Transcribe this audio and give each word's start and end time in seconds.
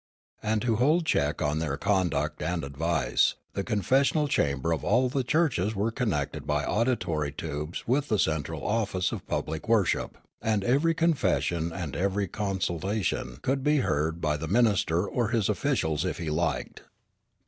And 0.41 0.63
to 0.63 0.77
hold 0.77 1.05
check 1.05 1.43
on 1.43 1.59
their 1.59 1.77
conduct 1.77 2.41
and 2.41 2.63
advice, 2.63 3.35
the 3.53 3.63
confes 3.63 4.09
sional 4.11 4.27
chambers 4.27 4.73
of 4.73 4.83
all 4.83 5.09
the 5.09 5.23
churches 5.23 5.75
were 5.75 5.91
connected 5.91 6.47
b}^ 6.47 6.65
auditor}^ 6.65 7.37
tubes 7.37 7.87
with 7.87 8.07
the 8.07 8.17
central 8.17 8.65
office 8.65 9.11
of 9.11 9.27
public 9.27 9.69
worship, 9.69 10.17
and 10.41 10.63
every 10.63 10.95
confession 10.95 11.71
and 11.71 11.95
ever} 11.95 12.25
consolation 12.25 13.37
could 13.43 13.63
be 13.63 13.81
heard 13.85 14.19
by 14.21 14.37
the 14.37 14.47
minister 14.47 15.07
or 15.07 15.27
his 15.27 15.49
officials 15.49 16.03
if 16.03 16.17
he 16.17 16.31
liked. 16.31 16.81